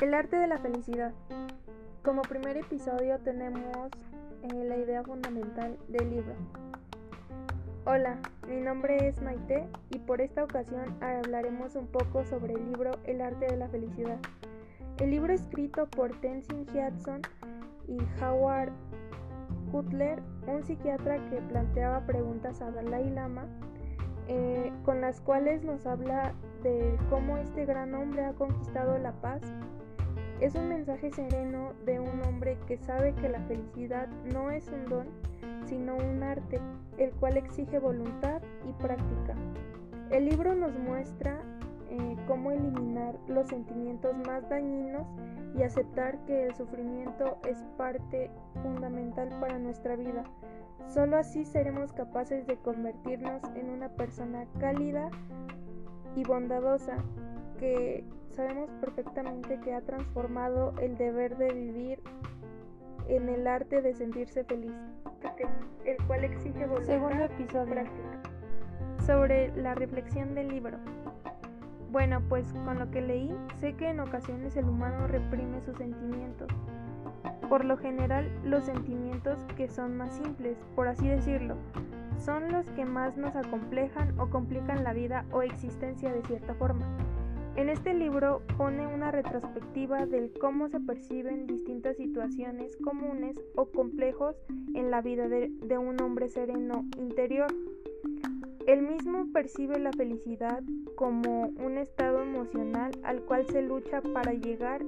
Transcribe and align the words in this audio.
El 0.00 0.14
arte 0.14 0.36
de 0.36 0.46
la 0.46 0.56
felicidad. 0.56 1.12
Como 2.02 2.22
primer 2.22 2.56
episodio 2.56 3.18
tenemos 3.18 3.90
eh, 4.42 4.64
la 4.64 4.78
idea 4.78 5.02
fundamental 5.02 5.76
del 5.88 6.08
libro. 6.08 6.32
Hola, 7.84 8.16
mi 8.48 8.62
nombre 8.62 9.08
es 9.08 9.20
Maite 9.20 9.68
y 9.90 9.98
por 9.98 10.22
esta 10.22 10.44
ocasión 10.44 10.96
hablaremos 11.02 11.76
un 11.76 11.86
poco 11.86 12.24
sobre 12.24 12.54
el 12.54 12.64
libro 12.64 12.92
El 13.04 13.20
arte 13.20 13.44
de 13.44 13.58
la 13.58 13.68
felicidad. 13.68 14.16
El 14.96 15.10
libro 15.10 15.34
escrito 15.34 15.86
por 15.86 16.18
Tenzin 16.22 16.64
Gyatso 16.68 17.16
y 17.86 17.98
Howard 18.22 18.72
Cutler, 19.70 20.22
un 20.46 20.64
psiquiatra 20.64 21.18
que 21.28 21.42
planteaba 21.42 22.06
preguntas 22.06 22.62
a 22.62 22.70
Dalai 22.70 23.10
Lama, 23.10 23.44
eh, 24.28 24.72
con 24.86 25.02
las 25.02 25.20
cuales 25.20 25.62
nos 25.62 25.86
habla 25.86 26.32
de 26.62 26.98
cómo 27.10 27.36
este 27.36 27.66
gran 27.66 27.94
hombre 27.94 28.24
ha 28.24 28.32
conquistado 28.32 28.96
la 28.96 29.12
paz 29.20 29.42
es 30.40 30.54
un 30.54 30.68
mensaje 30.68 31.10
sereno 31.10 31.72
de 31.84 32.00
un 32.00 32.22
hombre 32.22 32.56
que 32.66 32.78
sabe 32.78 33.14
que 33.14 33.28
la 33.28 33.40
felicidad 33.42 34.08
no 34.32 34.50
es 34.50 34.66
un 34.68 34.86
don, 34.86 35.06
sino 35.66 35.96
un 35.96 36.22
arte, 36.22 36.58
el 36.96 37.10
cual 37.12 37.36
exige 37.36 37.78
voluntad 37.78 38.40
y 38.66 38.72
práctica. 38.82 39.34
El 40.10 40.24
libro 40.24 40.54
nos 40.54 40.76
muestra 40.78 41.40
eh, 41.90 42.16
cómo 42.26 42.52
eliminar 42.52 43.14
los 43.28 43.48
sentimientos 43.48 44.16
más 44.26 44.48
dañinos 44.48 45.06
y 45.54 45.62
aceptar 45.62 46.18
que 46.24 46.46
el 46.46 46.54
sufrimiento 46.54 47.38
es 47.46 47.58
parte 47.76 48.30
fundamental 48.62 49.28
para 49.40 49.58
nuestra 49.58 49.96
vida. 49.96 50.24
Solo 50.88 51.18
así 51.18 51.44
seremos 51.44 51.92
capaces 51.92 52.46
de 52.46 52.56
convertirnos 52.56 53.42
en 53.54 53.68
una 53.68 53.90
persona 53.90 54.46
cálida 54.58 55.10
y 56.16 56.24
bondadosa 56.24 56.96
que 57.60 58.04
sabemos 58.30 58.70
perfectamente 58.80 59.60
que 59.60 59.74
ha 59.74 59.82
transformado 59.82 60.72
el 60.80 60.96
deber 60.96 61.36
de 61.36 61.52
vivir 61.52 62.00
en 63.06 63.28
el 63.28 63.46
arte 63.46 63.82
de 63.82 63.94
sentirse 63.94 64.44
feliz, 64.44 64.72
el 65.84 65.96
cual 66.06 66.24
exige 66.24 66.64
voluntad 66.66 66.86
Segundo 66.86 67.24
episodio. 67.24 67.70
práctica. 67.70 68.22
Sobre 69.04 69.54
la 69.56 69.74
reflexión 69.74 70.34
del 70.34 70.48
libro. 70.48 70.78
Bueno, 71.90 72.22
pues 72.28 72.50
con 72.64 72.78
lo 72.78 72.90
que 72.90 73.02
leí, 73.02 73.34
sé 73.58 73.74
que 73.74 73.90
en 73.90 74.00
ocasiones 74.00 74.56
el 74.56 74.64
humano 74.64 75.06
reprime 75.06 75.60
sus 75.60 75.76
sentimientos. 75.76 76.48
Por 77.48 77.64
lo 77.64 77.76
general, 77.76 78.30
los 78.44 78.64
sentimientos 78.64 79.44
que 79.56 79.68
son 79.68 79.96
más 79.96 80.16
simples, 80.16 80.56
por 80.76 80.86
así 80.86 81.08
decirlo, 81.08 81.56
son 82.16 82.52
los 82.52 82.70
que 82.70 82.84
más 82.84 83.16
nos 83.16 83.34
acomplejan 83.34 84.18
o 84.20 84.30
complican 84.30 84.84
la 84.84 84.92
vida 84.92 85.24
o 85.32 85.42
existencia 85.42 86.12
de 86.12 86.22
cierta 86.22 86.54
forma. 86.54 86.86
En 87.56 87.68
este 87.68 87.92
libro 87.94 88.42
pone 88.56 88.86
una 88.86 89.10
retrospectiva 89.10 90.06
del 90.06 90.32
cómo 90.40 90.68
se 90.68 90.80
perciben 90.80 91.46
distintas 91.46 91.96
situaciones 91.96 92.76
comunes 92.78 93.36
o 93.56 93.66
complejos 93.66 94.36
en 94.74 94.90
la 94.90 95.02
vida 95.02 95.28
de, 95.28 95.50
de, 95.62 95.78
un 95.78 96.00
hombre 96.00 96.28
sereno 96.28 96.86
interior. 96.96 97.52
Él 98.66 98.82
mismo 98.82 99.26
percibe 99.32 99.78
la 99.78 99.92
felicidad 99.92 100.62
como 100.94 101.48
un 101.48 101.78
estado 101.78 102.22
emocional 102.22 102.92
al 103.02 103.22
cual 103.22 103.46
se 103.46 103.62
lucha 103.62 104.00
para 104.00 104.32
llegar 104.32 104.82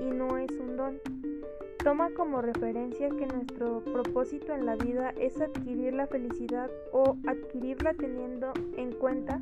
y 0.00 0.04
no 0.04 0.38
es 0.38 0.50
un 0.52 0.76
don. 0.76 1.25
Toma 1.86 2.10
como 2.16 2.42
referencia 2.42 3.10
que 3.10 3.28
nuestro 3.28 3.80
propósito 3.84 4.52
en 4.52 4.66
la 4.66 4.74
vida 4.74 5.10
es 5.20 5.40
adquirir 5.40 5.94
la 5.94 6.08
felicidad 6.08 6.68
o 6.90 7.16
adquirirla 7.28 7.94
teniendo 7.94 8.52
en 8.76 8.90
cuenta 8.90 9.40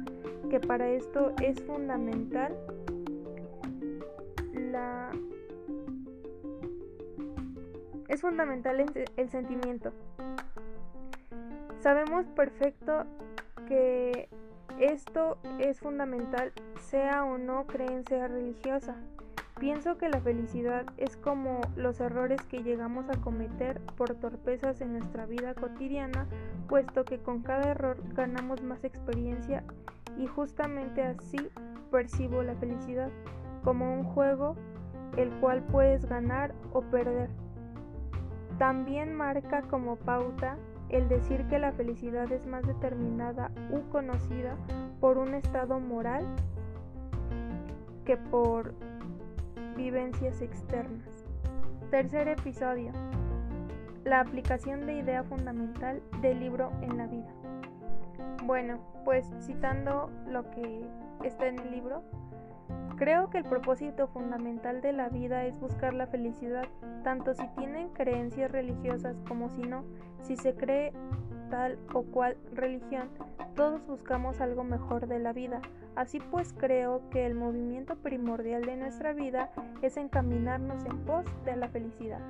que 0.50 0.60
para 0.60 0.90
esto 0.90 1.32
es 1.42 1.62
fundamental 1.62 2.54
la 4.52 5.10
es 8.08 8.20
fundamental 8.20 8.78
el, 9.16 9.30
sentimiento. 9.30 9.94
Sabemos 11.80 12.26
perfecto 12.26 13.06
que 13.66 14.28
esto 14.78 15.38
es 15.60 15.80
fundamental 15.80 16.52
sea 16.78 17.24
o 17.24 17.38
no 17.38 17.66
creencia 17.66 18.28
religiosa. 18.28 18.96
Pienso 19.58 19.96
que 19.98 20.08
la 20.08 20.20
felicidad 20.20 20.84
es 20.96 21.16
como 21.16 21.60
los 21.76 22.00
errores 22.00 22.42
que 22.42 22.62
llegamos 22.62 23.08
a 23.08 23.20
cometer 23.20 23.80
por 23.96 24.14
torpezas 24.14 24.80
en 24.80 24.92
nuestra 24.98 25.26
vida 25.26 25.54
cotidiana, 25.54 26.26
puesto 26.68 27.04
que 27.04 27.18
con 27.18 27.42
cada 27.42 27.70
error 27.70 27.96
ganamos 28.14 28.62
más 28.62 28.82
experiencia 28.82 29.62
y 30.18 30.26
justamente 30.26 31.02
así 31.02 31.38
percibo 31.90 32.42
la 32.42 32.56
felicidad 32.56 33.10
como 33.62 33.94
un 33.94 34.04
juego 34.04 34.56
el 35.16 35.30
cual 35.40 35.62
puedes 35.62 36.04
ganar 36.06 36.52
o 36.72 36.82
perder. 36.82 37.30
También 38.58 39.14
marca 39.14 39.62
como 39.62 39.96
pauta 39.96 40.56
el 40.88 41.08
decir 41.08 41.46
que 41.46 41.58
la 41.58 41.72
felicidad 41.72 42.30
es 42.32 42.46
más 42.46 42.66
determinada 42.66 43.52
u 43.70 43.88
conocida 43.90 44.56
por 45.00 45.18
un 45.18 45.34
estado 45.34 45.78
moral 45.78 46.26
que 48.04 48.16
por 48.16 48.74
vivencias 49.76 50.40
externas. 50.40 51.24
Tercer 51.90 52.28
episodio. 52.28 52.92
La 54.04 54.20
aplicación 54.20 54.86
de 54.86 54.98
idea 54.98 55.24
fundamental 55.24 56.02
del 56.20 56.40
libro 56.40 56.72
en 56.82 56.96
la 56.96 57.06
vida. 57.06 57.32
Bueno, 58.44 58.78
pues 59.04 59.26
citando 59.40 60.10
lo 60.28 60.50
que 60.50 60.86
está 61.24 61.46
en 61.46 61.58
el 61.58 61.70
libro, 61.70 62.02
creo 62.96 63.30
que 63.30 63.38
el 63.38 63.44
propósito 63.44 64.08
fundamental 64.08 64.80
de 64.80 64.92
la 64.92 65.08
vida 65.08 65.44
es 65.44 65.58
buscar 65.58 65.94
la 65.94 66.06
felicidad, 66.06 66.66
tanto 67.02 67.34
si 67.34 67.46
tienen 67.56 67.88
creencias 67.90 68.50
religiosas 68.50 69.16
como 69.26 69.48
si 69.48 69.62
no, 69.62 69.84
si 70.22 70.36
se 70.36 70.54
cree 70.54 70.92
tal 71.50 71.78
o 71.92 72.02
cual 72.02 72.36
religión, 72.52 73.08
todos 73.54 73.86
buscamos 73.86 74.40
algo 74.40 74.64
mejor 74.64 75.06
de 75.06 75.18
la 75.18 75.32
vida. 75.32 75.60
Así 75.96 76.18
pues 76.30 76.52
creo 76.52 77.08
que 77.10 77.26
el 77.26 77.34
movimiento 77.34 77.96
primordial 77.96 78.62
de 78.64 78.76
nuestra 78.76 79.12
vida 79.12 79.50
es 79.82 79.96
encaminarnos 79.96 80.84
en 80.84 80.98
pos 81.04 81.24
de 81.44 81.56
la 81.56 81.68
felicidad, 81.68 82.20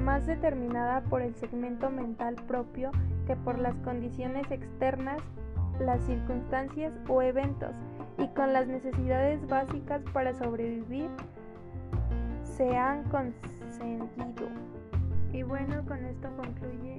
más 0.00 0.26
determinada 0.26 1.02
por 1.02 1.22
el 1.22 1.34
segmento 1.36 1.90
mental 1.90 2.34
propio 2.46 2.90
que 3.26 3.36
por 3.36 3.58
las 3.58 3.74
condiciones 3.76 4.50
externas, 4.50 5.22
las 5.78 6.02
circunstancias 6.02 6.92
o 7.08 7.22
eventos, 7.22 7.74
y 8.18 8.28
con 8.28 8.52
las 8.52 8.66
necesidades 8.66 9.46
básicas 9.48 10.02
para 10.12 10.34
sobrevivir 10.34 11.08
se 12.42 12.76
han 12.76 13.04
consentido. 13.04 14.48
Y 15.32 15.42
bueno, 15.42 15.84
con 15.86 16.04
esto 16.04 16.28
concluye. 16.36 16.98